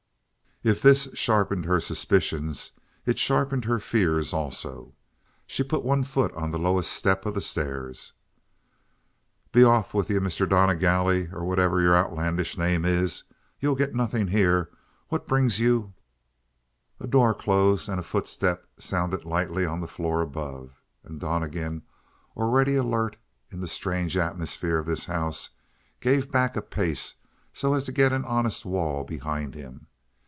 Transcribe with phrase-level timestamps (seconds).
[0.63, 4.93] If this sharpened her suspicions, it sharpened her fear also.
[5.47, 8.13] She put one foot on the lowest step of the stairs.
[9.51, 10.47] "Be off with you, Mr.
[10.47, 13.23] Donnegally, or whatever your outlandish name is.
[13.59, 14.69] You'll get nothing here.
[15.09, 15.95] What brings you"
[16.99, 20.79] A door closed and a footstep sounded lightly on the floor above.
[21.03, 21.81] And Donnegan,
[22.37, 23.17] already alert
[23.49, 25.49] in the strange atmosphere of this house,
[26.01, 27.15] gave back a pace
[27.51, 29.87] so as to get an honest wall behind him.